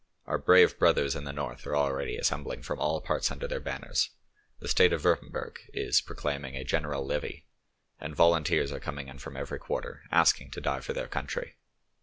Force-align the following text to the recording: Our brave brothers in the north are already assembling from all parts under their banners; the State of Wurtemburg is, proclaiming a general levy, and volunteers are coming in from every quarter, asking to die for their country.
Our 0.25 0.39
brave 0.39 0.79
brothers 0.79 1.15
in 1.15 1.25
the 1.25 1.31
north 1.31 1.67
are 1.67 1.75
already 1.75 2.17
assembling 2.17 2.63
from 2.63 2.79
all 2.79 3.01
parts 3.01 3.29
under 3.29 3.47
their 3.47 3.59
banners; 3.59 4.09
the 4.57 4.67
State 4.67 4.93
of 4.93 5.05
Wurtemburg 5.05 5.59
is, 5.75 6.01
proclaiming 6.01 6.55
a 6.55 6.63
general 6.63 7.05
levy, 7.05 7.45
and 7.99 8.15
volunteers 8.15 8.71
are 8.71 8.79
coming 8.79 9.09
in 9.09 9.19
from 9.19 9.37
every 9.37 9.59
quarter, 9.59 10.01
asking 10.11 10.49
to 10.53 10.59
die 10.61 10.79
for 10.79 10.93
their 10.93 11.07
country. 11.07 11.55